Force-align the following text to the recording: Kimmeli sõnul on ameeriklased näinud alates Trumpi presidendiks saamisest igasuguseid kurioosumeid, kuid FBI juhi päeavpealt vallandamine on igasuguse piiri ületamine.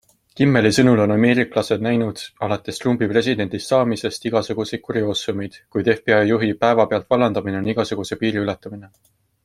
Kimmeli 0.39 0.69
sõnul 0.77 1.01
on 1.01 1.11
ameeriklased 1.15 1.83
näinud 1.87 2.23
alates 2.47 2.81
Trumpi 2.83 3.09
presidendiks 3.11 3.67
saamisest 3.73 4.25
igasuguseid 4.29 4.83
kurioosumeid, 4.89 5.61
kuid 5.77 5.93
FBI 5.97 6.19
juhi 6.33 6.53
päeavpealt 6.67 7.09
vallandamine 7.15 7.61
on 7.63 7.71
igasuguse 7.77 8.19
piiri 8.25 8.45
ületamine. 8.47 8.95